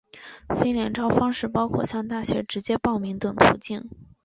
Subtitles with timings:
[0.59, 3.87] 非联招方式包括向大学直接报名等途径。